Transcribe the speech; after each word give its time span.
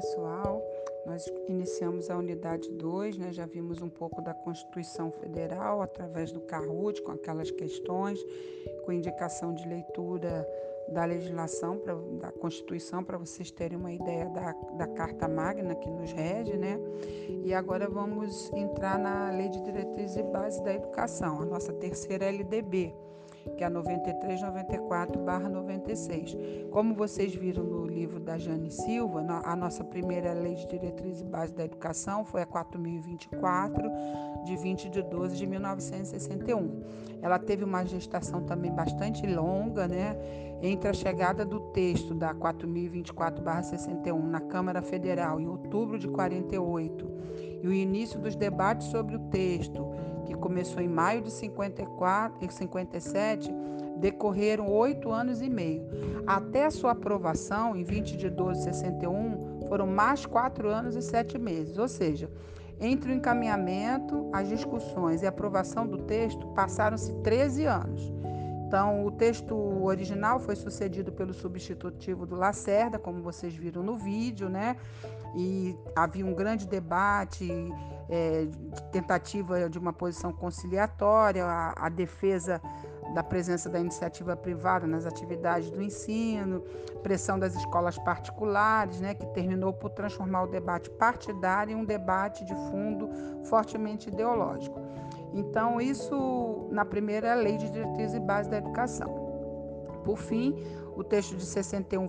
pessoal. 0.00 0.62
Nós 1.04 1.30
iniciamos 1.46 2.10
a 2.10 2.16
unidade 2.16 2.70
2, 2.70 3.18
né? 3.18 3.32
já 3.32 3.46
vimos 3.46 3.82
um 3.82 3.88
pouco 3.88 4.22
da 4.22 4.32
Constituição 4.32 5.10
Federal 5.10 5.82
através 5.82 6.32
do 6.32 6.40
CARUT, 6.40 7.02
com 7.02 7.12
aquelas 7.12 7.50
questões, 7.50 8.18
com 8.84 8.92
indicação 8.92 9.54
de 9.54 9.66
leitura 9.68 10.46
da 10.88 11.04
legislação, 11.04 11.78
pra, 11.78 11.94
da 11.94 12.32
Constituição, 12.32 13.04
para 13.04 13.16
vocês 13.16 13.50
terem 13.50 13.78
uma 13.78 13.92
ideia 13.92 14.28
da, 14.30 14.52
da 14.76 14.86
Carta 14.88 15.28
Magna 15.28 15.74
que 15.74 15.88
nos 15.88 16.10
rege, 16.12 16.56
né? 16.56 16.78
E 17.44 17.54
agora 17.54 17.88
vamos 17.88 18.50
entrar 18.52 18.98
na 18.98 19.30
Lei 19.30 19.48
de 19.48 19.62
Diretrizes 19.62 20.16
e 20.16 20.22
Bases 20.22 20.60
da 20.62 20.74
Educação, 20.74 21.42
a 21.42 21.44
nossa 21.44 21.72
terceira 21.74 22.26
LDB 22.26 22.92
que 23.56 23.64
é 23.64 23.66
a 23.66 23.70
9394/96. 23.70 26.36
Como 26.70 26.94
vocês 26.94 27.34
viram 27.34 27.64
no 27.64 27.86
livro 27.86 28.20
da 28.20 28.38
Jane 28.38 28.70
Silva, 28.70 29.20
a 29.44 29.56
nossa 29.56 29.84
primeira 29.84 30.32
lei 30.32 30.54
de 30.54 30.66
diretriz 30.68 31.20
e 31.20 31.24
base 31.24 31.52
da 31.54 31.64
educação 31.64 32.24
foi 32.24 32.42
a 32.42 32.46
4024 32.46 33.90
de 34.44 34.56
20 34.56 34.88
de 34.88 35.02
12 35.02 35.36
de 35.36 35.46
1961. 35.46 36.82
Ela 37.22 37.38
teve 37.38 37.64
uma 37.64 37.84
gestação 37.84 38.42
também 38.42 38.72
bastante 38.72 39.26
longa, 39.26 39.86
né, 39.86 40.16
entre 40.62 40.88
a 40.88 40.92
chegada 40.92 41.44
do 41.44 41.60
texto 41.72 42.14
da 42.14 42.34
4024/61 42.34 44.22
na 44.22 44.40
Câmara 44.40 44.82
Federal 44.82 45.40
em 45.40 45.46
outubro 45.46 45.98
de 45.98 46.08
48 46.08 47.10
e 47.62 47.68
o 47.68 47.72
início 47.72 48.18
dos 48.18 48.36
debates 48.36 48.88
sobre 48.88 49.16
o 49.16 49.20
texto 49.30 49.86
que 50.30 50.36
começou 50.36 50.80
em 50.80 50.88
maio 50.88 51.20
de 51.20 51.30
54 51.30 52.44
e 52.44 52.52
57, 52.52 53.52
decorreram 53.98 54.70
oito 54.70 55.10
anos 55.10 55.42
e 55.42 55.50
meio. 55.50 55.82
Até 56.26 56.66
a 56.66 56.70
sua 56.70 56.92
aprovação, 56.92 57.74
em 57.76 57.82
20 57.82 58.16
de 58.16 58.30
12 58.30 58.58
de 58.58 58.76
61, 58.76 59.66
foram 59.68 59.86
mais 59.86 60.24
quatro 60.24 60.68
anos 60.68 60.94
e 60.94 61.02
sete 61.02 61.36
meses. 61.38 61.76
Ou 61.78 61.88
seja, 61.88 62.30
entre 62.80 63.12
o 63.12 63.14
encaminhamento, 63.14 64.30
as 64.32 64.48
discussões 64.48 65.22
e 65.22 65.26
a 65.26 65.28
aprovação 65.28 65.86
do 65.86 65.98
texto, 65.98 66.46
passaram-se 66.48 67.12
13 67.22 67.66
anos. 67.66 68.12
Então, 68.66 69.04
o 69.04 69.10
texto 69.10 69.52
original 69.82 70.38
foi 70.38 70.54
sucedido 70.54 71.10
pelo 71.10 71.34
substitutivo 71.34 72.24
do 72.24 72.36
Lacerda, 72.36 73.00
como 73.00 73.20
vocês 73.20 73.52
viram 73.52 73.82
no 73.82 73.96
vídeo, 73.96 74.48
né? 74.48 74.76
E 75.34 75.76
havia 75.96 76.24
um 76.24 76.32
grande 76.32 76.68
debate, 76.68 77.48
é, 78.10 78.48
tentativa 78.90 79.70
de 79.70 79.78
uma 79.78 79.92
posição 79.92 80.32
conciliatória, 80.32 81.44
a, 81.44 81.86
a 81.86 81.88
defesa 81.88 82.60
da 83.14 83.22
presença 83.22 83.68
da 83.68 83.78
iniciativa 83.78 84.36
privada 84.36 84.86
nas 84.86 85.06
atividades 85.06 85.70
do 85.70 85.82
ensino, 85.82 86.60
pressão 87.02 87.38
das 87.38 87.54
escolas 87.54 87.98
particulares, 87.98 89.00
né, 89.00 89.14
que 89.14 89.26
terminou 89.26 89.72
por 89.72 89.90
transformar 89.90 90.44
o 90.44 90.46
debate 90.46 90.90
partidário 90.90 91.72
em 91.72 91.76
um 91.76 91.84
debate 91.84 92.44
de 92.44 92.54
fundo 92.54 93.08
fortemente 93.44 94.08
ideológico. 94.08 94.80
Então, 95.32 95.80
isso 95.80 96.68
na 96.70 96.84
primeira 96.84 97.34
lei 97.34 97.56
de 97.56 97.70
diretriz 97.70 98.14
e 98.14 98.20
base 98.20 98.50
da 98.50 98.58
educação. 98.58 99.08
Por 100.04 100.18
fim, 100.18 100.56
o 100.96 101.04
texto 101.04 101.36
de 101.36 101.44
61 101.44 102.08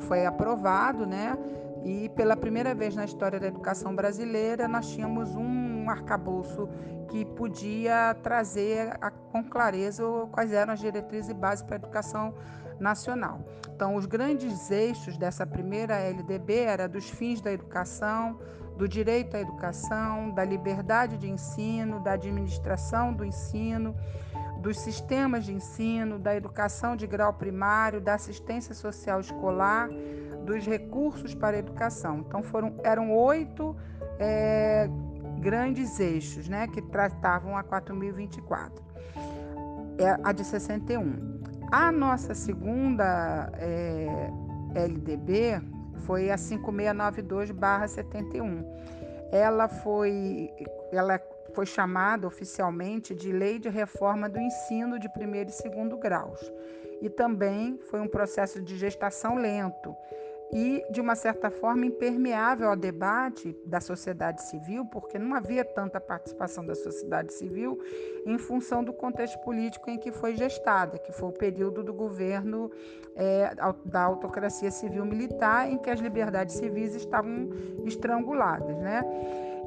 foi 0.00 0.24
aprovado, 0.24 1.06
né? 1.06 1.36
E 1.84 2.08
pela 2.10 2.34
primeira 2.34 2.74
vez 2.74 2.96
na 2.96 3.04
história 3.04 3.38
da 3.38 3.46
educação 3.46 3.94
brasileira, 3.94 4.66
nós 4.66 4.90
tínhamos 4.90 5.34
um 5.34 5.90
arcabouço 5.90 6.66
que 7.08 7.24
podia 7.26 8.16
trazer 8.22 8.96
a, 9.00 9.10
com 9.10 9.44
clareza 9.44 10.02
quais 10.32 10.50
eram 10.50 10.72
as 10.72 10.80
diretrizes 10.80 11.30
e 11.30 11.34
bases 11.34 11.62
para 11.62 11.76
a 11.76 11.78
educação 11.78 12.34
nacional. 12.80 13.44
Então, 13.74 13.96
os 13.96 14.06
grandes 14.06 14.70
eixos 14.70 15.18
dessa 15.18 15.46
primeira 15.46 15.96
LDB 15.98 16.54
era 16.54 16.88
dos 16.88 17.10
fins 17.10 17.40
da 17.40 17.52
educação, 17.52 18.38
do 18.76 18.88
direito 18.88 19.36
à 19.36 19.40
educação, 19.40 20.30
da 20.30 20.44
liberdade 20.44 21.16
de 21.18 21.30
ensino, 21.30 22.00
da 22.00 22.12
administração 22.12 23.12
do 23.12 23.24
ensino, 23.24 23.94
dos 24.60 24.78
sistemas 24.78 25.44
de 25.44 25.52
ensino, 25.52 26.18
da 26.18 26.34
educação 26.34 26.96
de 26.96 27.06
grau 27.06 27.32
primário, 27.34 28.00
da 28.00 28.14
assistência 28.14 28.74
social 28.74 29.20
escolar, 29.20 29.88
dos 30.44 30.66
recursos 30.66 31.34
para 31.34 31.56
a 31.56 31.58
educação. 31.58 32.18
Então 32.18 32.42
foram 32.42 32.78
eram 32.84 33.10
oito 33.12 33.74
é, 34.18 34.86
grandes 35.40 35.98
eixos, 36.00 36.48
né, 36.48 36.66
que 36.68 36.80
tratavam 36.82 37.56
a 37.56 37.62
4024. 37.62 38.84
É 39.98 40.18
a 40.22 40.32
de 40.32 40.44
61. 40.44 41.40
A 41.70 41.92
nossa 41.92 42.34
segunda 42.34 43.50
é, 43.56 44.30
LDB 44.74 45.62
foi 46.06 46.30
a 46.30 46.36
5692/71. 46.36 48.64
Ela 49.32 49.68
foi 49.68 50.50
ela 50.92 51.18
foi 51.52 51.66
chamada 51.66 52.26
oficialmente 52.26 53.14
de 53.14 53.30
Lei 53.32 53.60
de 53.60 53.68
Reforma 53.68 54.28
do 54.28 54.40
Ensino 54.40 54.98
de 54.98 55.08
Primeiro 55.08 55.50
e 55.50 55.52
Segundo 55.52 55.96
Graus. 55.96 56.52
E 57.00 57.08
também 57.08 57.78
foi 57.90 58.00
um 58.00 58.08
processo 58.08 58.60
de 58.60 58.76
gestação 58.76 59.36
lento 59.36 59.94
e, 60.52 60.84
de 60.90 61.00
uma 61.00 61.14
certa 61.14 61.50
forma, 61.50 61.86
impermeável 61.86 62.68
ao 62.68 62.76
debate 62.76 63.56
da 63.64 63.80
sociedade 63.80 64.42
civil, 64.42 64.84
porque 64.86 65.18
não 65.18 65.34
havia 65.34 65.64
tanta 65.64 66.00
participação 66.00 66.64
da 66.64 66.74
sociedade 66.74 67.32
civil 67.32 67.78
em 68.24 68.38
função 68.38 68.84
do 68.84 68.92
contexto 68.92 69.38
político 69.40 69.90
em 69.90 69.98
que 69.98 70.12
foi 70.12 70.36
gestada, 70.36 70.98
que 70.98 71.12
foi 71.12 71.28
o 71.28 71.32
período 71.32 71.82
do 71.82 71.92
governo 71.92 72.70
é, 73.16 73.54
da 73.84 74.02
autocracia 74.02 74.70
civil-militar, 74.70 75.70
em 75.70 75.78
que 75.78 75.90
as 75.90 76.00
liberdades 76.00 76.56
civis 76.56 76.94
estavam 76.94 77.50
estranguladas. 77.84 78.76
Né? 78.78 79.02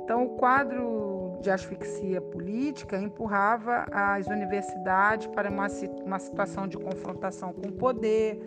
Então, 0.04 0.26
o 0.26 0.30
quadro 0.38 1.17
de 1.42 1.50
asfixia 1.52 2.20
política 2.20 2.98
empurrava 3.00 3.86
as 3.92 4.28
universidades 4.28 5.28
para 5.28 5.50
uma, 5.50 5.68
uma 6.06 6.20
situação 6.20 6.68
de 6.68 6.78
confrontação 6.78 7.54
com 7.54 7.68
o 7.68 7.72
poder 7.72 8.42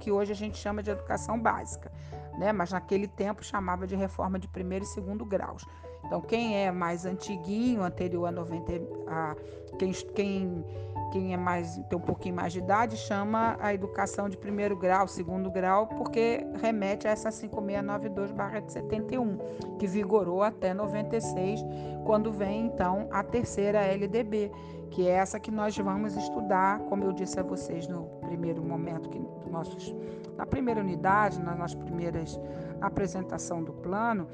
que 0.00 0.10
hoje 0.10 0.32
a 0.32 0.34
gente 0.34 0.56
chama 0.56 0.82
de 0.82 0.90
educação 0.90 1.38
básica, 1.38 1.92
né? 2.38 2.52
Mas 2.52 2.72
naquele 2.72 3.06
tempo 3.06 3.44
chamava 3.44 3.86
de 3.86 3.94
reforma 3.94 4.38
de 4.38 4.48
primeiro 4.48 4.84
e 4.84 4.88
segundo 4.88 5.24
graus. 5.24 5.64
Então, 6.04 6.20
quem 6.20 6.56
é 6.56 6.70
mais 6.70 7.04
antiguinho, 7.04 7.82
anterior 7.82 8.26
a 8.26 8.30
90, 8.30 8.72
a, 9.08 9.36
quem, 9.78 9.92
quem 10.14 10.64
quem 11.10 11.32
é 11.32 11.36
mais 11.36 11.80
tem 11.88 11.98
um 11.98 12.00
pouquinho 12.00 12.34
mais 12.34 12.52
de 12.52 12.58
idade 12.58 12.96
chama 12.96 13.56
a 13.60 13.72
educação 13.72 14.28
de 14.28 14.36
primeiro 14.36 14.76
grau, 14.76 15.06
segundo 15.08 15.50
grau, 15.50 15.86
porque 15.86 16.46
remete 16.60 17.08
a 17.08 17.10
essa 17.10 17.30
5692/71, 17.30 19.38
que 19.78 19.86
vigorou 19.86 20.42
até 20.42 20.74
96, 20.74 21.64
quando 22.04 22.32
vem 22.32 22.66
então 22.66 23.08
a 23.10 23.22
terceira 23.22 23.80
LDB, 23.80 24.50
que 24.90 25.06
é 25.06 25.12
essa 25.12 25.38
que 25.38 25.50
nós 25.50 25.76
vamos 25.76 26.16
estudar, 26.16 26.78
como 26.80 27.04
eu 27.04 27.12
disse 27.12 27.38
a 27.38 27.42
vocês 27.42 27.86
no 27.88 28.04
primeiro 28.20 28.62
momento 28.62 29.08
que 29.08 29.18
nossos 29.50 29.94
na 30.36 30.44
primeira 30.44 30.80
unidade, 30.80 31.40
nas 31.40 31.58
nossas 31.58 31.74
primeiras 31.74 32.38
apresentação 32.80 33.64
do 33.64 33.72
plano, 33.72 34.28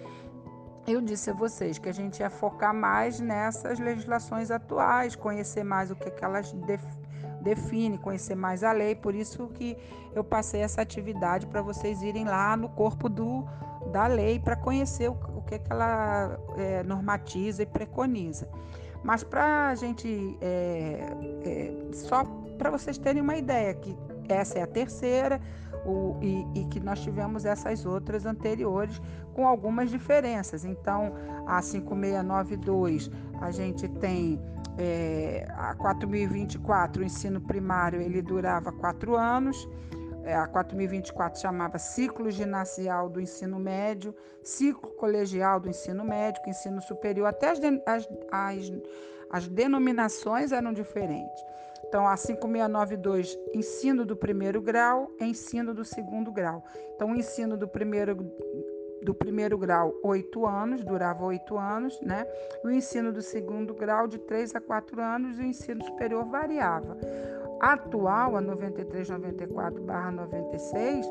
eu 0.86 1.00
disse 1.00 1.30
a 1.30 1.32
vocês 1.32 1.78
que 1.78 1.88
a 1.88 1.92
gente 1.92 2.20
ia 2.20 2.30
focar 2.30 2.74
mais 2.74 3.20
nessas 3.20 3.78
legislações 3.78 4.50
atuais, 4.50 5.14
conhecer 5.14 5.62
mais 5.62 5.90
o 5.90 5.96
que, 5.96 6.10
que 6.10 6.24
elas 6.24 6.52
def 6.52 6.82
definem, 7.42 7.98
conhecer 7.98 8.36
mais 8.36 8.62
a 8.62 8.70
lei, 8.70 8.94
por 8.94 9.16
isso 9.16 9.48
que 9.48 9.76
eu 10.14 10.22
passei 10.22 10.60
essa 10.60 10.80
atividade 10.80 11.44
para 11.48 11.60
vocês 11.60 12.00
irem 12.00 12.24
lá 12.24 12.56
no 12.56 12.68
corpo 12.68 13.08
do, 13.08 13.44
da 13.90 14.06
lei 14.06 14.38
para 14.38 14.54
conhecer 14.54 15.10
o, 15.10 15.18
o, 15.36 15.42
que, 15.42 15.58
que 15.58 15.72
ela 15.72 16.38
é, 16.56 16.84
normatiza 16.84 17.64
e 17.64 17.66
preconiza. 17.66 18.48
Mas 19.02 19.24
para 19.24 19.70
a 19.70 19.74
gente, 19.74 20.38
é, 20.40 21.04
é, 21.44 21.92
só 21.92 22.24
para 22.56 22.70
vocês 22.70 22.96
terem 22.96 23.20
uma 23.20 23.36
ideia, 23.36 23.74
que 23.74 23.96
essa 24.28 24.60
é 24.60 24.62
a 24.62 24.66
terceira, 24.66 25.40
o, 25.84 26.16
e, 26.20 26.46
e, 26.54 26.64
que 26.66 26.80
nós 26.80 27.00
tivemos 27.00 27.44
essas 27.44 27.84
outras 27.84 28.26
anteriores 28.26 29.00
com 29.34 29.46
algumas 29.46 29.90
diferenças. 29.90 30.64
Então, 30.64 31.12
a 31.46 31.60
5692 31.60 33.10
a 33.40 33.50
gente 33.50 33.88
tem 33.88 34.40
é, 34.78 35.46
a 35.50 35.74
4024, 35.74 37.02
o 37.02 37.04
ensino 37.04 37.40
primário, 37.40 38.00
ele 38.00 38.22
durava 38.22 38.72
quatro 38.72 39.16
anos. 39.16 39.68
É, 40.24 40.36
a 40.36 40.46
4024 40.46 41.40
chamava 41.40 41.78
ciclo 41.78 42.30
ginasial 42.30 43.08
do 43.08 43.20
ensino 43.20 43.58
médio, 43.58 44.14
ciclo 44.40 44.90
colegial 44.92 45.58
do 45.58 45.68
ensino 45.68 46.04
médio, 46.04 46.40
ensino 46.46 46.80
superior, 46.80 47.26
até 47.26 47.50
as, 47.50 47.58
as, 47.86 48.08
as, 48.30 48.72
as 49.30 49.48
denominações 49.48 50.52
eram 50.52 50.72
diferentes. 50.72 51.42
Então, 51.92 52.08
a 52.08 52.16
5692, 52.16 53.38
ensino 53.52 54.06
do 54.06 54.16
primeiro 54.16 54.62
grau, 54.62 55.12
ensino 55.20 55.74
do 55.74 55.84
segundo 55.84 56.32
grau. 56.32 56.64
Então, 56.94 57.10
o 57.10 57.14
ensino 57.14 57.54
do 57.54 57.68
primeiro 57.68 58.16
do 59.02 59.12
primeiro 59.12 59.58
grau, 59.58 59.92
oito 60.02 60.46
anos, 60.46 60.82
durava 60.82 61.22
oito 61.26 61.58
anos, 61.58 62.00
né? 62.00 62.26
O 62.64 62.70
ensino 62.70 63.12
do 63.12 63.20
segundo 63.20 63.74
grau, 63.74 64.08
de 64.08 64.18
três 64.20 64.54
a 64.54 64.60
quatro 64.60 65.02
anos, 65.02 65.38
e 65.38 65.42
o 65.42 65.44
ensino 65.44 65.84
superior 65.84 66.24
variava. 66.24 66.96
Atual, 67.60 68.38
a 68.38 68.40
93, 68.40 69.10
94 69.10 69.82
96, 70.12 71.06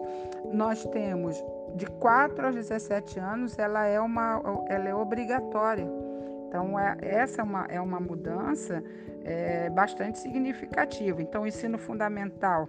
nós 0.52 0.84
temos 0.86 1.38
de 1.76 1.86
4 1.86 2.48
aos 2.48 2.56
17 2.56 3.20
anos, 3.20 3.60
ela 3.60 3.86
é, 3.86 4.00
uma, 4.00 4.42
ela 4.68 4.90
é 4.90 4.96
obrigatória. 4.96 5.88
Então, 6.52 6.78
é, 6.78 6.98
essa 7.02 7.40
é 7.40 7.44
uma, 7.46 7.66
é 7.70 7.80
uma 7.80 7.98
mudança 7.98 8.84
é, 9.24 9.70
bastante 9.70 10.20
significativa. 10.20 11.22
Então, 11.22 11.44
o 11.44 11.48
ensino 11.48 11.78
fundamental 11.78 12.68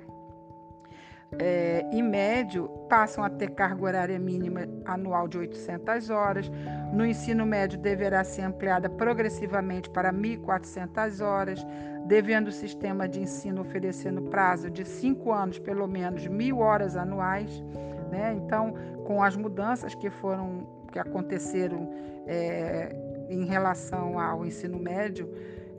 é, 1.36 1.84
e 1.92 2.00
médio 2.00 2.68
passam 2.88 3.24
a 3.24 3.28
ter 3.28 3.50
carga 3.50 3.82
horária 3.82 4.18
mínima 4.20 4.60
anual 4.84 5.26
de 5.26 5.36
800 5.36 6.10
horas. 6.10 6.48
No 6.92 7.04
ensino 7.04 7.44
médio 7.44 7.76
deverá 7.76 8.22
ser 8.22 8.42
ampliada 8.42 8.88
progressivamente 8.88 9.90
para 9.90 10.12
1.400 10.12 11.20
horas, 11.20 11.66
devendo 12.06 12.48
o 12.48 12.52
sistema 12.52 13.08
de 13.08 13.20
ensino 13.20 13.62
oferecer 13.62 14.12
no 14.12 14.22
prazo 14.30 14.70
de 14.70 14.84
cinco 14.84 15.32
anos 15.32 15.58
pelo 15.58 15.88
menos 15.88 16.24
mil 16.28 16.60
horas 16.60 16.96
anuais. 16.96 17.64
Né? 18.12 18.34
Então, 18.36 18.74
com 19.04 19.24
as 19.24 19.34
mudanças 19.34 19.92
que 19.92 20.08
foram 20.08 20.68
que 20.92 20.98
aconteceram 20.98 21.90
é, 22.26 22.94
em 23.32 23.44
relação 23.44 24.18
ao 24.18 24.44
ensino 24.44 24.78
médio, 24.78 25.28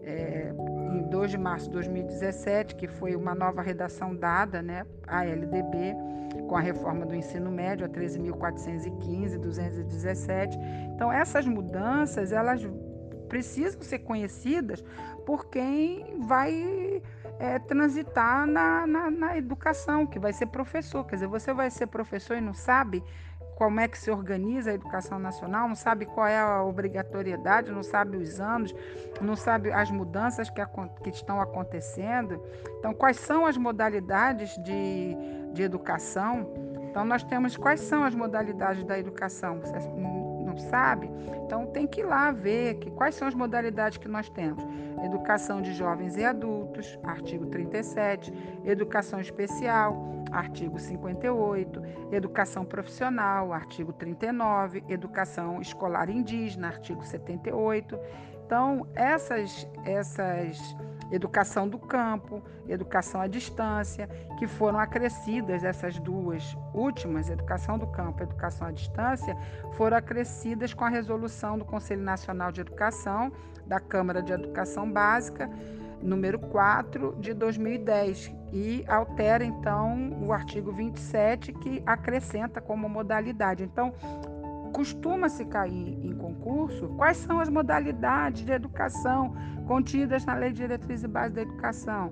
é, 0.04 0.54
em 0.92 1.10
2 1.10 1.32
de 1.32 1.38
março 1.38 1.66
de 1.68 1.74
2017, 1.74 2.76
que 2.76 2.88
foi 2.88 3.16
uma 3.16 3.34
nova 3.34 3.62
redação 3.62 4.16
dada 4.16 4.62
né, 4.62 4.86
à 5.08 5.24
LDB, 5.24 5.96
com 6.48 6.56
a 6.56 6.60
reforma 6.60 7.06
do 7.06 7.16
ensino 7.16 7.52
médio 7.52 7.86
a 7.86 7.90
13.415, 7.90 9.38
217. 9.40 10.58
Então, 10.96 11.12
essas 11.12 11.46
mudanças, 11.46 12.32
elas 12.32 12.68
precisam 13.30 13.82
ser 13.82 14.00
conhecidas 14.00 14.84
por 15.26 15.48
quem 15.48 16.20
vai 16.20 17.02
é, 17.40 17.60
transitar 17.60 18.46
na, 18.46 18.86
na, 18.86 19.10
na 19.10 19.38
educação, 19.38 20.06
que 20.06 20.20
vai 20.20 20.34
ser 20.34 20.48
professor. 20.48 21.06
Quer 21.06 21.16
dizer, 21.16 21.28
você 21.28 21.54
vai 21.54 21.70
ser 21.70 21.88
professor 21.88 22.38
e 22.38 22.42
não 22.42 22.54
sabe 22.54 23.04
como 23.64 23.80
é 23.80 23.88
que 23.88 23.98
se 23.98 24.12
organiza 24.12 24.72
a 24.72 24.74
educação 24.74 25.18
nacional, 25.18 25.70
não 25.70 25.76
sabe 25.76 26.06
qual 26.06 26.28
é 26.28 26.38
a 26.38 26.62
obrigatoriedade, 26.62 27.72
não 27.72 27.82
sabe 27.82 28.18
os 28.18 28.42
anos, 28.42 28.76
não 29.22 29.38
sabe 29.38 29.72
as 29.72 29.90
mudanças 29.90 30.50
que, 30.50 30.62
que 31.02 31.10
estão 31.10 31.40
acontecendo. 31.40 32.44
Então, 32.78 32.94
quais 32.94 33.16
são 33.16 33.46
as 33.46 33.56
modalidades 33.56 34.62
de, 34.62 35.16
de 35.54 35.64
educação? 35.64 36.52
Então, 36.90 37.06
nós 37.06 37.24
temos 37.24 37.56
quais 37.56 37.80
são 37.80 38.04
as 38.04 38.14
modalidades 38.14 38.84
da 38.84 39.00
educação. 39.00 39.62
Você 39.62 39.80
não 40.46 40.58
sabe? 40.58 41.10
Então, 41.46 41.66
tem 41.68 41.88
que 41.88 42.02
ir 42.02 42.04
lá 42.04 42.32
ver 42.32 42.76
que, 42.76 42.92
quais 42.92 43.16
são 43.16 43.30
as 43.30 43.34
modalidades 43.34 43.98
que 43.98 44.10
nós 44.10 44.30
temos. 44.30 44.62
Educação 45.06 45.62
de 45.62 45.74
jovens 45.74 46.18
e 46.18 46.26
adultos, 46.26 46.63
artigo 47.04 47.46
37. 47.48 48.34
Educação 48.66 49.20
especial, 49.20 50.24
artigo 50.32 50.80
58, 50.80 51.82
educação 52.12 52.66
profissional, 52.66 53.54
artigo 53.54 53.94
39, 53.94 54.84
educação 54.90 55.62
escolar 55.62 56.10
indígena, 56.10 56.68
artigo 56.68 57.04
78. 57.04 58.00
Então, 58.46 58.88
essas 58.96 59.68
essas 59.86 60.76
educação 61.12 61.68
do 61.68 61.78
campo, 61.78 62.42
educação 62.68 63.22
à 63.22 63.28
distância, 63.28 64.08
que 64.40 64.48
foram 64.48 64.80
acrescidas 64.80 65.64
essas 65.64 66.00
duas 66.00 66.58
últimas, 66.74 67.30
educação 67.30 67.78
do 67.78 67.86
campo 67.86 68.24
educação 68.24 68.68
à 68.68 68.72
distância, 68.72 69.38
foram 69.74 69.98
acrescidas 69.98 70.74
com 70.74 70.84
a 70.84 70.90
resolução 70.90 71.58
do 71.58 71.66
Conselho 71.66 72.02
Nacional 72.02 72.52
de 72.52 72.62
Educação 72.62 73.32
da 73.66 73.80
Câmara 73.80 74.22
de 74.22 74.34
Educação 74.34 74.92
Básica 74.92 75.50
número 76.04 76.38
4 76.38 77.16
de 77.20 77.34
2010 77.34 78.32
e 78.52 78.84
altera 78.88 79.44
então 79.44 80.12
o 80.22 80.32
artigo 80.32 80.72
27 80.72 81.54
que 81.54 81.82
acrescenta 81.86 82.62
como 82.62 82.88
modalidade. 82.88 83.64
Então, 83.64 83.94
costuma-se 84.74 85.46
cair 85.46 86.00
em 86.04 86.14
concurso 86.16 86.90
quais 86.98 87.18
são 87.18 87.40
as 87.40 87.50
modalidades 87.50 88.46
de 88.46 88.52
educação 88.52 89.34
contidas 89.68 90.26
na 90.26 90.36
Lei 90.36 90.52
de 90.52 90.58
Diretriz 90.58 91.04
e 91.04 91.08
Base 91.08 91.34
da 91.34 91.42
Educação. 91.42 92.12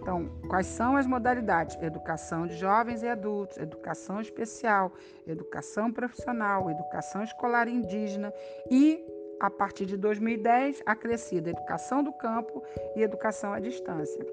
Então, 0.00 0.30
quais 0.48 0.66
são 0.66 0.96
as 0.96 1.06
modalidades? 1.06 1.76
Educação 1.80 2.46
de 2.46 2.56
jovens 2.56 3.02
e 3.02 3.08
adultos, 3.08 3.58
educação 3.58 4.20
especial, 4.20 4.92
educação 5.26 5.92
profissional, 5.92 6.70
educação 6.70 7.22
escolar 7.22 7.68
indígena 7.68 8.32
e 8.70 9.04
a 9.40 9.50
partir 9.50 9.86
de 9.86 9.96
2010, 9.96 10.82
acrescida 10.86 11.50
educação 11.50 12.04
do 12.04 12.12
campo 12.12 12.62
e 12.94 13.02
educação 13.02 13.52
à 13.52 13.58
distância. 13.58 14.24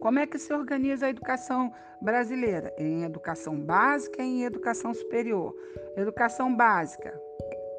Como 0.00 0.18
é 0.18 0.26
que 0.26 0.38
se 0.38 0.52
organiza 0.52 1.06
a 1.06 1.10
educação 1.10 1.72
brasileira? 2.00 2.72
Em 2.78 3.04
educação 3.04 3.58
básica 3.58 4.22
e 4.22 4.26
em 4.26 4.44
educação 4.44 4.92
superior. 4.92 5.54
Educação 5.96 6.54
básica 6.54 7.18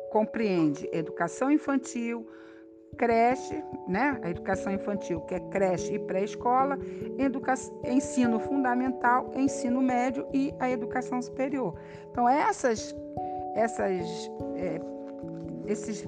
compreende 0.10 0.90
educação 0.92 1.52
infantil, 1.52 2.28
creche, 2.98 3.64
né? 3.88 4.20
A 4.24 4.30
educação 4.30 4.74
infantil, 4.74 5.22
que 5.22 5.36
é 5.36 5.40
creche 5.40 5.94
e 5.94 6.00
pré-escola, 6.00 6.78
ensino 7.86 8.40
fundamental, 8.40 9.32
ensino 9.36 9.82
médio 9.82 10.28
e 10.34 10.54
a 10.60 10.70
educação 10.70 11.22
superior. 11.22 11.80
Então, 12.12 12.28
essas, 12.28 12.94
essas, 13.56 14.30
é, 14.56 14.82
esses 15.66 16.08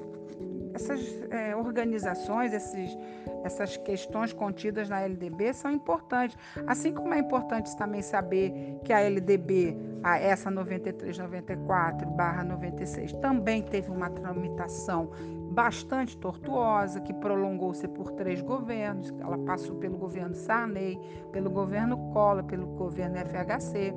essas 0.74 1.00
é, 1.30 1.54
organizações, 1.54 2.52
esses, 2.52 2.96
essas 3.44 3.76
questões 3.76 4.32
contidas 4.32 4.88
na 4.88 5.00
LDB 5.00 5.52
são 5.52 5.70
importantes. 5.70 6.36
Assim 6.66 6.92
como 6.92 7.12
é 7.12 7.18
importante 7.18 7.76
também 7.76 8.02
saber 8.02 8.78
que 8.84 8.92
a 8.92 9.00
LDB, 9.00 9.76
a 10.02 10.18
essa 10.18 10.50
9394/96, 10.50 13.12
também 13.20 13.62
teve 13.62 13.90
uma 13.90 14.10
tramitação 14.10 15.10
bastante 15.52 16.16
tortuosa, 16.16 17.00
que 17.00 17.12
prolongou-se 17.12 17.86
por 17.86 18.10
três 18.12 18.40
governos. 18.40 19.12
Ela 19.20 19.36
passou 19.38 19.76
pelo 19.76 19.98
governo 19.98 20.34
Sarney, 20.34 20.98
pelo 21.30 21.50
governo 21.50 21.98
Collor, 22.12 22.44
pelo 22.44 22.66
governo 22.68 23.18
FHC, 23.18 23.92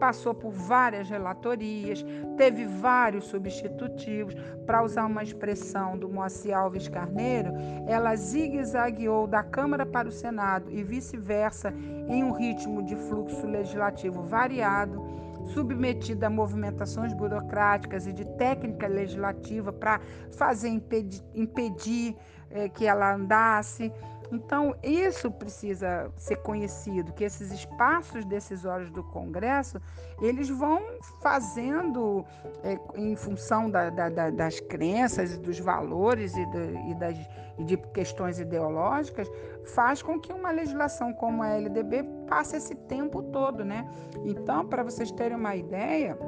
passou 0.00 0.34
por 0.34 0.50
várias 0.50 1.08
relatorias, 1.08 2.04
teve 2.36 2.66
vários 2.66 3.26
substitutivos. 3.26 4.34
Para 4.66 4.82
usar 4.82 5.06
uma 5.06 5.22
expressão 5.22 5.96
do 5.96 6.08
Moacir 6.08 6.56
Alves 6.56 6.88
Carneiro, 6.88 7.52
ela 7.86 8.16
zigue-zagueou 8.16 9.28
da 9.28 9.44
Câmara 9.44 9.86
para 9.86 10.08
o 10.08 10.12
Senado 10.12 10.68
e 10.70 10.82
vice-versa 10.82 11.72
em 12.08 12.24
um 12.24 12.32
ritmo 12.32 12.82
de 12.82 12.96
fluxo 12.96 13.46
legislativo 13.46 14.22
variado 14.22 15.25
submetida 15.46 16.26
a 16.26 16.30
movimentações 16.30 17.12
burocráticas 17.12 18.06
e 18.06 18.12
de 18.12 18.24
técnica 18.36 18.86
legislativa 18.86 19.72
para 19.72 20.00
fazer 20.32 20.68
impedir, 20.68 21.22
impedir 21.34 22.16
é, 22.50 22.68
que 22.68 22.86
ela 22.86 23.14
andasse. 23.14 23.92
Então, 24.32 24.74
isso 24.82 25.30
precisa 25.30 26.10
ser 26.16 26.36
conhecido, 26.36 27.12
que 27.12 27.24
esses 27.24 27.52
espaços 27.52 28.24
decisórios 28.24 28.90
do 28.90 29.02
Congresso, 29.04 29.80
eles 30.20 30.48
vão 30.48 30.80
fazendo, 31.20 32.24
é, 32.62 32.78
em 32.96 33.14
função 33.14 33.70
da, 33.70 33.90
da, 33.90 34.30
das 34.30 34.60
crenças 34.60 35.34
e 35.34 35.38
dos 35.38 35.58
valores 35.58 36.34
e, 36.36 36.42
e, 36.90 36.94
das, 36.94 37.16
e 37.58 37.64
de 37.64 37.76
questões 37.76 38.38
ideológicas, 38.38 39.30
faz 39.64 40.02
com 40.02 40.18
que 40.18 40.32
uma 40.32 40.50
legislação 40.50 41.12
como 41.12 41.42
a 41.42 41.48
LDB 41.48 42.04
passe 42.26 42.56
esse 42.56 42.74
tempo 42.74 43.22
todo, 43.22 43.64
né? 43.64 43.88
Então, 44.24 44.66
para 44.66 44.82
vocês 44.82 45.10
terem 45.12 45.36
uma 45.36 45.54
ideia, 45.54 46.18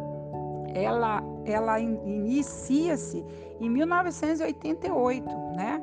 ela, 0.74 1.22
ela 1.44 1.80
inicia-se 1.80 3.24
em 3.60 3.68
1988, 3.68 5.26
né? 5.56 5.82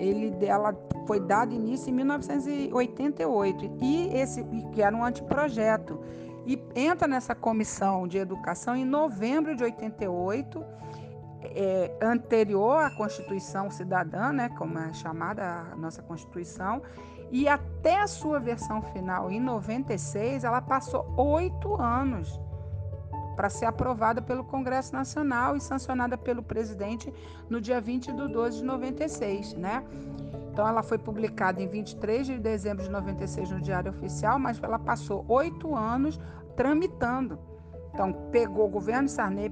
Ele 0.00 0.30
dela 0.30 0.74
foi 1.06 1.20
dado 1.20 1.54
início 1.54 1.90
em 1.90 1.92
1988 1.92 3.70
e 3.80 4.08
esse 4.14 4.42
que 4.72 4.80
era 4.80 4.96
um 4.96 5.04
anteprojeto. 5.04 6.00
E 6.46 6.60
entra 6.74 7.06
nessa 7.06 7.34
comissão 7.34 8.08
de 8.08 8.16
educação 8.16 8.74
em 8.74 8.84
novembro 8.84 9.54
de 9.54 9.62
88, 9.62 10.64
é, 11.42 11.92
anterior 12.02 12.82
à 12.82 12.90
Constituição 12.90 13.70
Cidadã, 13.70 14.32
né, 14.32 14.48
como 14.56 14.78
é 14.78 14.92
chamada 14.94 15.68
a 15.70 15.76
nossa 15.76 16.02
Constituição, 16.02 16.82
e 17.30 17.46
até 17.46 18.00
a 18.00 18.06
sua 18.06 18.40
versão 18.40 18.82
final, 18.82 19.30
em 19.30 19.38
96, 19.38 20.44
ela 20.44 20.62
passou 20.62 21.06
oito 21.16 21.80
anos 21.80 22.40
para 23.40 23.48
ser 23.48 23.64
aprovada 23.64 24.20
pelo 24.20 24.44
Congresso 24.44 24.92
Nacional 24.92 25.56
e 25.56 25.62
sancionada 25.62 26.18
pelo 26.18 26.42
presidente 26.42 27.10
no 27.48 27.58
dia 27.58 27.80
20 27.80 28.12
de 28.12 28.28
12 28.28 28.58
de 28.58 28.64
96, 28.64 29.54
né? 29.54 29.82
Então, 30.52 30.68
ela 30.68 30.82
foi 30.82 30.98
publicada 30.98 31.62
em 31.62 31.66
23 31.66 32.26
de 32.26 32.38
dezembro 32.38 32.84
de 32.84 32.90
96 32.90 33.50
no 33.50 33.58
Diário 33.62 33.92
Oficial, 33.92 34.38
mas 34.38 34.62
ela 34.62 34.78
passou 34.78 35.24
oito 35.26 35.74
anos 35.74 36.20
tramitando. 36.54 37.38
Então, 37.94 38.12
pegou 38.30 38.66
o 38.66 38.68
governo 38.68 39.08
Sarney, 39.08 39.50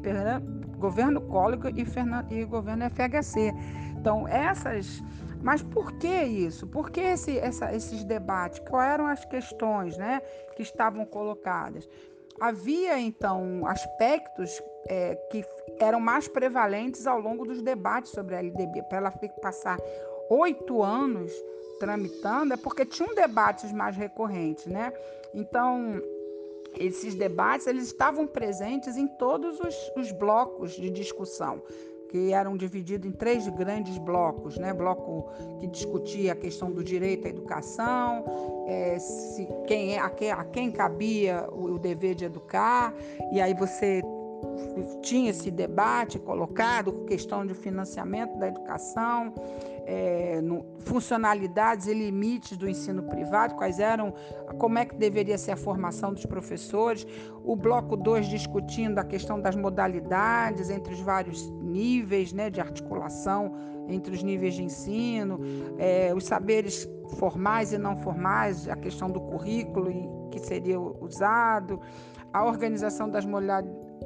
governo 0.77 1.23
Collor 1.23 1.59
e, 1.75 1.83
Fernando, 1.87 2.31
e 2.31 2.45
governo 2.45 2.85
FHC. 2.91 3.55
Então, 3.99 4.29
essas. 4.29 5.03
Mas 5.41 5.63
por 5.63 5.93
que 5.93 6.25
isso? 6.25 6.67
Por 6.67 6.91
que 6.91 7.01
esse, 7.01 7.39
essa, 7.39 7.75
esses 7.75 8.05
debates? 8.05 8.59
Quais 8.69 8.93
eram 8.93 9.07
as 9.07 9.25
questões 9.25 9.97
né, 9.97 10.21
que 10.55 10.63
estavam 10.63 11.07
colocadas? 11.07 11.89
Havia, 12.41 12.99
então, 13.01 13.67
aspectos 13.67 14.63
é, 14.87 15.15
que 15.31 15.45
eram 15.79 16.01
mais 16.01 16.29
prevalentes 16.29 17.07
ao 17.07 17.21
longo 17.21 17.45
dos 17.45 17.63
debates 17.63 18.13
sobre 18.13 18.35
a 18.35 18.39
LDB. 18.39 18.83
Para 18.85 18.99
ela 18.99 19.11
passar 19.43 19.79
oito 20.31 20.83
anos 20.83 21.33
tramitando, 21.79 22.55
é 22.55 22.57
porque 22.57 22.85
tinham 22.85 23.15
debates 23.15 23.73
mais 23.73 23.97
recorrentes, 23.97 24.67
né? 24.67 24.93
Então, 25.35 26.01
esses 26.79 27.15
debates 27.15 27.67
eles 27.67 27.85
estavam 27.85 28.27
presentes 28.27 28.97
em 28.97 29.07
todos 29.07 29.59
os, 29.61 29.93
os 29.97 30.13
blocos 30.13 30.73
de 30.73 30.91
discussão 30.91 31.63
que 32.09 32.33
eram 32.33 32.57
divididos 32.57 33.07
em 33.09 33.13
três 33.13 33.47
grandes 33.49 33.99
blocos, 33.99 34.57
né? 34.59 34.73
Bloco 34.73 35.31
que 35.61 35.67
discutia 35.67 36.33
a 36.33 36.37
questão 36.37 36.71
do 36.71 36.83
direito 36.83 37.27
à 37.27 37.31
educação, 37.31 38.25
é, 38.67 38.99
se 38.99 39.47
quem 39.67 39.95
é, 39.95 39.99
a, 39.99 40.11
quem, 40.11 40.31
a 40.31 40.45
quem 40.45 40.71
cabia 40.71 41.47
o, 41.53 41.75
o 41.75 41.79
dever 41.79 42.15
de 42.15 42.25
educar, 42.25 42.95
e 43.33 43.41
aí 43.41 43.55
você 43.55 44.03
tinha 45.03 45.31
esse 45.31 45.51
debate 45.51 46.19
colocado, 46.19 47.05
questão 47.07 47.47
de 47.47 47.55
financiamento 47.55 48.39
da 48.39 48.49
educação, 48.49 49.33
é, 49.87 50.41
no, 50.41 50.65
funcionalidades 50.81 51.87
e 51.87 51.95
limites 51.95 52.57
do 52.57 52.69
ensino 52.69 53.03
privado, 53.05 53.55
quais 53.55 53.79
eram, 53.79 54.13
como 54.59 54.79
é 54.79 54.85
que 54.85 54.95
deveria 54.95 55.39
ser 55.39 55.53
a 55.53 55.57
formação 55.57 56.13
dos 56.13 56.27
professores, 56.27 57.07
o 57.43 57.57
bloco 57.57 57.97
2 57.97 58.27
discutindo 58.27 58.99
a 58.99 59.05
questão 59.05 59.41
das 59.41 59.57
modalidades 59.57 60.69
entre 60.71 60.93
os 60.93 61.01
vários 61.01 61.49
níveis 61.51 62.33
né, 62.33 62.51
de 62.51 62.61
articulação 62.61 63.55
entre 63.89 64.15
os 64.15 64.23
níveis 64.23 64.55
de 64.55 64.63
ensino, 64.63 65.41
é, 65.79 66.13
os 66.15 66.25
saberes 66.25 66.87
formais 67.19 67.73
e 67.73 67.79
não 67.79 67.97
formais, 67.97 68.69
a 68.69 68.77
questão 68.77 69.11
do 69.11 69.21
currículo 69.21 70.29
que 70.31 70.39
seria 70.39 70.79
usado, 70.79 71.81
a 72.33 72.45
organização 72.45 73.09
das 73.09 73.25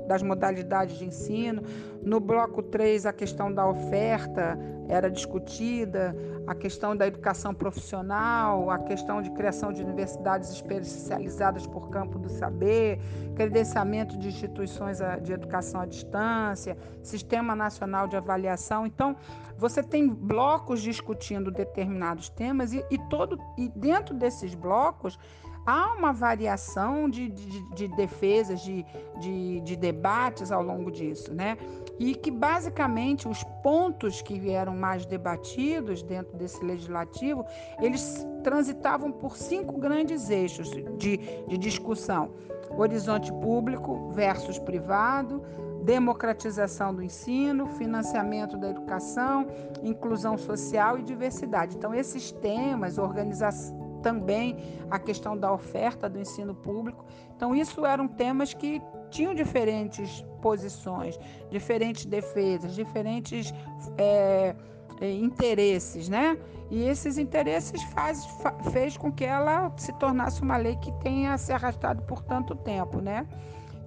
das 0.07 0.23
modalidades 0.23 0.97
de 0.97 1.05
ensino. 1.05 1.63
No 2.03 2.21
bloco 2.21 2.63
3, 2.63 3.07
a 3.07 3.13
questão 3.13 3.53
da 3.53 3.67
oferta 3.67 4.59
era 4.89 5.11
discutida, 5.11 6.15
a 6.47 6.55
questão 6.55 6.97
da 6.97 7.07
educação 7.07 7.55
profissional, 7.55 8.71
a 8.71 8.79
questão 8.79 9.23
de 9.23 9.31
criação 9.31 9.73
de 9.73 9.83
universidades 9.83 10.51
especializadas 10.51 11.67
por 11.67 11.89
campo 11.89 12.19
do 12.19 12.29
saber, 12.29 12.99
credenciamento 13.35 14.19
de 14.19 14.29
instituições 14.29 14.99
de 15.23 15.33
educação 15.33 15.81
à 15.81 15.87
distância, 15.87 16.77
Sistema 17.03 17.55
Nacional 17.55 18.09
de 18.09 18.17
Avaliação. 18.17 18.87
Então, 18.87 19.17
você 19.57 19.83
tem 19.83 20.09
blocos 20.09 20.83
discutindo 20.83 21.51
determinados 21.51 22.29
temas 22.29 22.73
e, 22.73 22.85
e 22.91 22.99
todo 23.09 23.39
e 23.57 23.69
dentro 23.69 24.15
desses 24.15 24.55
blocos 24.55 25.19
há 25.67 25.93
uma 25.95 26.13
variação 26.13 27.09
de, 27.09 27.29
de, 27.29 27.75
de 27.75 27.89
defesas, 27.89 28.61
de, 28.61 28.85
de, 29.19 29.61
de, 29.61 29.77
debates 29.77 30.51
ao 30.51 30.63
longo 30.63 30.91
disso, 30.91 31.33
né? 31.33 31.57
E 31.99 32.15
que 32.15 32.31
basicamente 32.31 33.29
os 33.29 33.45
pontos 33.63 34.23
que 34.23 34.39
vieram 34.39 34.75
mais 34.77 35.07
debatidos 35.07 36.03
dentro 36.03 36.37
desse 36.37 36.65
legislativo, 36.65 37.45
eles 37.81 38.27
transitavam 38.43 39.13
por 39.13 39.37
cinco 39.37 39.79
grandes 39.79 40.31
eixos 40.31 40.71
de, 40.99 41.17
de 41.47 41.59
discussão: 41.59 42.31
horizonte 42.77 43.33
público 43.33 44.11
versus 44.11 44.59
privado, 44.59 45.43
democratização 45.85 46.95
do 46.95 47.03
ensino, 47.03 47.67
financiamento 47.67 48.57
da 48.57 48.71
educação, 48.71 49.47
inclusão 49.83 50.39
social 50.39 50.99
e 50.99 51.03
diversidade. 51.03 51.77
Então, 51.77 51.95
esses 51.95 52.33
temas, 52.33 52.99
organização 52.99 53.82
também 54.03 54.57
a 54.91 54.99
questão 54.99 55.37
da 55.37 55.53
oferta 55.53 56.09
do 56.09 56.19
ensino 56.19 56.55
público. 56.55 57.05
Então, 57.35 57.55
isso 57.55 57.87
eram 57.87 58.07
temas 58.07 58.53
que 58.53 58.83
tinham 59.11 59.35
diferentes 59.35 60.25
posições, 60.41 61.19
diferentes 61.51 62.05
defesas, 62.05 62.75
diferentes 62.75 63.55
é, 63.97 64.55
é, 65.01 65.11
interesses, 65.13 66.09
né? 66.09 66.39
E 66.71 66.83
esses 66.85 67.19
interesses 67.19 67.83
faz, 67.85 68.27
fez 68.73 68.97
com 68.97 69.13
que 69.13 69.25
ela 69.25 69.73
se 69.77 69.93
tornasse 69.95 70.41
uma 70.43 70.57
lei 70.57 70.77
que 70.77 70.91
tenha 71.01 71.37
se 71.37 71.53
arrastado 71.53 72.03
por 72.03 72.23
tanto 72.23 72.55
tempo, 72.55 73.01
né? 73.01 73.27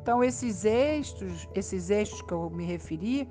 Então, 0.06 0.24
esses 0.24 0.64
eixos, 0.66 1.50
esses 1.56 1.90
eixos 1.90 2.22
que 2.22 2.32
eu 2.32 2.48
me 2.52 2.64
referi, 2.64 3.28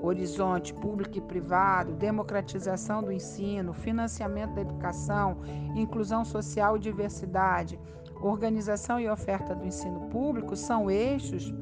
horizonte 0.00 0.72
público 0.72 1.18
e 1.18 1.20
privado, 1.20 1.94
democratização 1.94 3.02
do 3.02 3.10
ensino, 3.10 3.72
financiamento 3.72 4.54
da 4.54 4.60
educação, 4.60 5.38
inclusão 5.74 6.24
social 6.24 6.76
e 6.76 6.78
diversidade, 6.78 7.76
organização 8.20 9.00
e 9.00 9.08
oferta 9.08 9.52
do 9.52 9.66
ensino 9.66 10.02
público, 10.10 10.54
são 10.54 10.88
eixos 10.88 11.52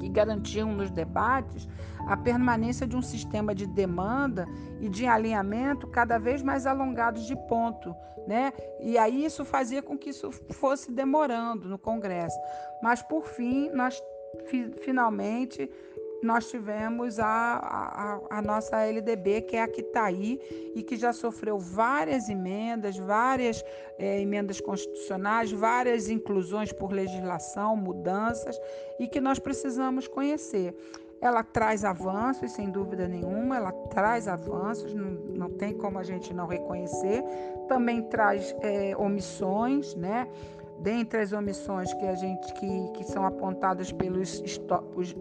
que 0.00 0.08
garantiam 0.08 0.72
nos 0.72 0.90
debates 0.90 1.68
a 2.06 2.16
permanência 2.16 2.86
de 2.86 2.96
um 2.96 3.02
sistema 3.02 3.54
de 3.54 3.66
demanda 3.66 4.48
e 4.80 4.88
de 4.88 5.06
alinhamento 5.06 5.86
cada 5.86 6.18
vez 6.18 6.42
mais 6.42 6.66
alongados 6.66 7.26
de 7.26 7.36
ponto, 7.46 7.94
né? 8.26 8.52
E 8.80 8.96
aí 8.96 9.24
isso 9.24 9.44
fazia 9.44 9.82
com 9.82 9.96
que 9.96 10.10
isso 10.10 10.32
fosse 10.50 10.90
demorando 10.90 11.68
no 11.68 11.78
Congresso. 11.78 12.38
Mas 12.82 13.02
por 13.02 13.26
fim, 13.26 13.70
nós 13.70 14.02
finalmente 14.82 15.70
nós 16.22 16.48
tivemos 16.50 17.18
a, 17.18 17.26
a, 17.26 18.38
a, 18.38 18.42
nossa 18.42 18.76
LDB, 18.84 19.42
que 19.42 19.56
é 19.56 19.62
a 19.62 19.68
que 19.68 19.80
está 19.80 20.04
aí 20.04 20.40
e 20.74 20.82
que 20.82 20.96
já 20.96 21.12
sofreu 21.12 21.58
várias 21.58 22.28
emendas, 22.28 22.96
várias 22.96 23.64
é, 23.98 24.20
emendas 24.20 24.60
constitucionais, 24.60 25.50
várias 25.50 26.08
inclusões 26.08 26.72
por 26.72 26.92
legislação, 26.92 27.76
mudanças, 27.76 28.60
e 28.98 29.08
que 29.08 29.20
nós 29.20 29.38
precisamos 29.38 30.06
conhecer. 30.06 30.74
Ela 31.20 31.42
traz 31.42 31.84
avanços, 31.84 32.52
sem 32.52 32.70
dúvida 32.70 33.06
nenhuma, 33.06 33.56
ela 33.56 33.72
traz 33.72 34.26
avanços, 34.26 34.94
não, 34.94 35.10
não 35.10 35.50
tem 35.50 35.74
como 35.74 35.98
a 35.98 36.02
gente 36.02 36.32
não 36.32 36.46
reconhecer. 36.46 37.22
Também 37.68 38.02
traz 38.04 38.54
é, 38.62 38.96
omissões, 38.96 39.94
né? 39.94 40.26
Dentre 40.82 41.20
as 41.20 41.32
omissões 41.32 41.92
que 41.92 42.06
a 42.06 42.14
gente 42.14 42.52
que, 42.54 42.88
que 42.94 43.04
são 43.04 43.26
apontadas 43.26 43.92
pelos 43.92 44.42
os, 44.94 45.14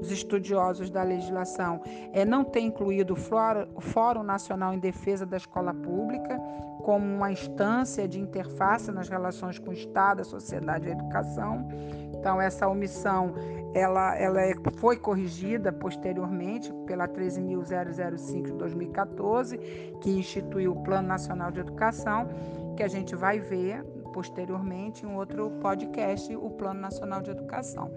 os 0.00 0.10
estudiosos 0.10 0.90
da 0.90 1.02
legislação 1.02 1.82
é 2.12 2.24
não 2.24 2.42
ter 2.42 2.60
incluído 2.60 3.12
o 3.12 3.80
Fórum, 3.80 4.22
Nacional 4.22 4.72
em 4.72 4.78
Defesa 4.78 5.26
da 5.26 5.36
Escola 5.36 5.74
Pública 5.74 6.40
como 6.82 7.04
uma 7.04 7.30
instância 7.32 8.06
de 8.06 8.20
interface 8.20 8.90
nas 8.92 9.08
relações 9.08 9.58
com 9.58 9.70
o 9.70 9.72
Estado, 9.72 10.20
a 10.20 10.24
sociedade 10.24 10.86
e 10.86 10.90
a 10.90 10.92
educação. 10.92 11.66
Então 12.14 12.40
essa 12.40 12.66
omissão 12.66 13.34
ela, 13.74 14.16
ela 14.16 14.40
é, 14.40 14.54
foi 14.76 14.96
corrigida 14.96 15.72
posteriormente 15.72 16.72
pela 16.86 17.08
13.005 17.08 18.44
de 18.44 18.52
2014, 18.52 19.58
que 20.00 20.10
instituiu 20.10 20.72
o 20.72 20.82
Plano 20.82 21.08
Nacional 21.08 21.50
de 21.50 21.60
Educação, 21.60 22.28
que 22.76 22.82
a 22.82 22.88
gente 22.88 23.16
vai 23.16 23.40
ver 23.40 23.84
posteriormente 24.14 25.04
em 25.04 25.12
outro 25.12 25.50
podcast, 25.60 26.34
o 26.36 26.48
Plano 26.50 26.80
Nacional 26.80 27.20
de 27.20 27.32
Educação. 27.32 27.90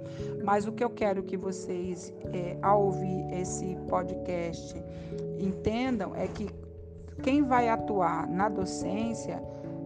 Mas 0.44 0.66
o 0.66 0.72
que 0.72 0.84
eu 0.84 0.90
quero 0.90 1.22
que 1.22 1.38
vocês, 1.38 2.12
é, 2.34 2.58
ao 2.60 2.86
ouvir 2.86 3.32
esse 3.32 3.78
podcast, 3.88 4.84
entendam 5.40 6.16
é 6.16 6.28
que 6.28 6.50
quem 7.22 7.44
vai 7.44 7.70
atuar 7.70 8.28
na 8.28 8.50
docência, 8.50 9.42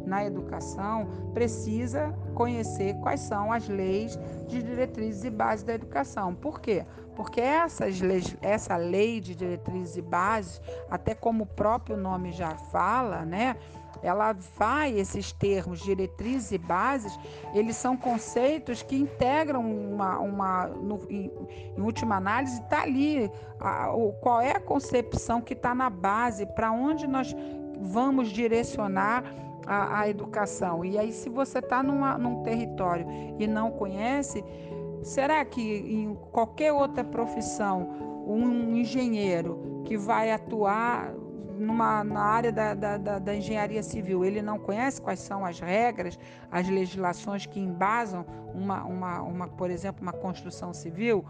na 0.05 0.23
educação, 0.25 1.07
precisa 1.33 2.13
conhecer 2.33 2.95
quais 3.01 3.19
são 3.19 3.51
as 3.51 3.67
leis 3.67 4.17
de 4.47 4.63
diretrizes 4.63 5.25
e 5.25 5.29
bases 5.29 5.63
da 5.63 5.73
educação. 5.73 6.33
Por 6.33 6.61
quê? 6.61 6.85
Porque 7.15 7.41
essas 7.41 7.99
leis, 7.99 8.35
essa 8.41 8.77
lei 8.77 9.19
de 9.19 9.35
diretrizes 9.35 9.97
e 9.97 10.01
bases, 10.01 10.61
até 10.89 11.13
como 11.13 11.43
o 11.43 11.47
próprio 11.47 11.97
nome 11.97 12.31
já 12.31 12.55
fala, 12.55 13.25
né? 13.25 13.57
Ela 14.03 14.33
vai, 14.57 14.97
esses 14.97 15.31
termos, 15.31 15.79
diretrizes 15.81 16.51
e 16.51 16.57
bases, 16.57 17.17
eles 17.53 17.75
são 17.75 17.95
conceitos 17.95 18.81
que 18.81 18.95
integram 18.95 19.61
uma, 19.61 20.19
uma 20.19 20.67
no, 20.67 20.99
em, 21.09 21.31
em, 21.77 21.81
última 21.81 22.15
análise, 22.15 22.61
está 22.61 22.81
ali 22.81 23.31
a, 23.59 23.93
o, 23.93 24.13
qual 24.13 24.41
é 24.41 24.51
a 24.51 24.59
concepção 24.59 25.41
que 25.41 25.53
está 25.53 25.75
na 25.75 25.89
base, 25.89 26.45
para 26.45 26.71
onde 26.71 27.07
nós 27.07 27.35
vamos 27.79 28.29
direcionar 28.29 29.23
a, 29.65 30.01
a, 30.01 30.09
educação. 30.09 30.83
E 30.83 30.97
aí, 30.97 31.11
se 31.11 31.29
você 31.29 31.59
está 31.59 31.83
num 31.83 32.43
território 32.43 33.05
e 33.39 33.47
não 33.47 33.71
conhece, 33.71 34.43
será 35.03 35.43
que 35.45 35.61
em 35.61 36.15
qualquer 36.31 36.73
outra 36.73 37.03
profissão, 37.03 38.11
um 38.25 38.75
engenheiro 38.75 39.81
que 39.85 39.97
vai 39.97 40.31
atuar 40.31 41.13
numa, 41.61 42.03
na 42.03 42.21
área 42.21 42.51
da, 42.51 42.73
da, 42.73 42.97
da, 42.97 43.19
da, 43.19 43.35
engenharia 43.35 43.83
civil, 43.83 44.25
ele 44.25 44.41
não 44.41 44.57
conhece 44.57 45.01
quais 45.01 45.19
são 45.19 45.45
as 45.45 45.59
regras, 45.59 46.17
as 46.51 46.67
legislações 46.67 47.45
que 47.45 47.59
embasam 47.59 48.25
uma, 48.53 48.83
uma, 48.83 49.21
uma, 49.21 49.47
por 49.47 49.69
exemplo, 49.69 50.01
uma 50.01 50.13
construção 50.13 50.73
civil. 50.73 51.23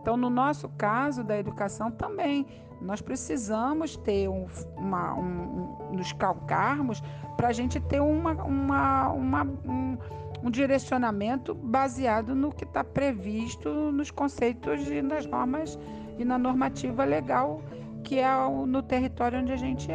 Então, 0.00 0.16
no 0.16 0.30
nosso 0.30 0.68
caso 0.70 1.24
da 1.24 1.38
educação 1.38 1.90
também, 1.90 2.46
nós 2.80 3.00
precisamos 3.00 3.96
ter 3.96 4.28
um, 4.28 4.46
uma, 4.76 5.14
um, 5.14 5.78
um 5.90 5.96
nos 5.96 6.12
calcarmos 6.12 7.02
para 7.36 7.48
a 7.48 7.52
gente 7.52 7.80
ter 7.80 8.00
uma, 8.00 8.32
uma, 8.44 9.08
uma 9.08 9.42
um, 9.42 9.98
um 10.42 10.50
direcionamento 10.50 11.54
baseado 11.54 12.34
no 12.34 12.52
que 12.52 12.64
está 12.64 12.84
previsto 12.84 13.68
nos 13.92 14.10
conceitos 14.10 14.88
e 14.88 15.02
nas 15.02 15.26
normas 15.26 15.78
e 16.18 16.24
na 16.24 16.38
normativa 16.38 17.04
legal 17.04 17.62
que 18.08 18.18
é 18.18 18.48
no 18.66 18.82
território 18.82 19.38
onde 19.38 19.52
a 19.52 19.56
gente 19.56 19.88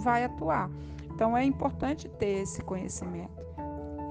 vai 0.00 0.24
atuar. 0.24 0.70
Então 1.14 1.34
é 1.34 1.42
importante 1.42 2.10
ter 2.10 2.42
esse 2.42 2.62
conhecimento. 2.62 3.42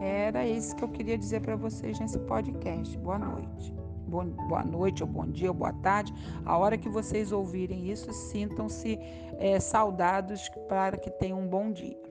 Era 0.01 0.45
isso 0.45 0.75
que 0.75 0.83
eu 0.83 0.89
queria 0.89 1.15
dizer 1.15 1.41
para 1.41 1.55
vocês 1.55 1.99
nesse 1.99 2.17
podcast. 2.19 2.97
Boa 2.97 3.19
noite. 3.19 3.71
Boa 4.07 4.63
noite, 4.63 5.03
ou 5.03 5.09
bom 5.09 5.27
dia, 5.27 5.49
ou 5.49 5.53
boa 5.53 5.73
tarde. 5.73 6.11
A 6.45 6.57
hora 6.57 6.77
que 6.77 6.89
vocês 6.89 7.31
ouvirem 7.31 7.91
isso, 7.91 8.11
sintam-se 8.11 8.97
é, 9.37 9.59
saudados 9.59 10.49
para 10.67 10.97
que 10.97 11.11
tenham 11.11 11.39
um 11.39 11.47
bom 11.47 11.71
dia. 11.71 12.04